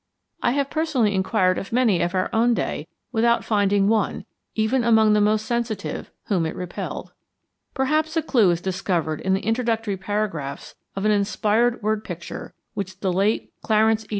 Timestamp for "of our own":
2.01-2.55